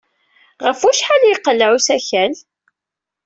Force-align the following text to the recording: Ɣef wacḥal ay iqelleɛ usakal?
Ɣef 0.65 0.79
wacḥal 0.83 1.21
ay 1.25 1.33
iqelleɛ 1.35 1.69
usakal? 1.77 2.33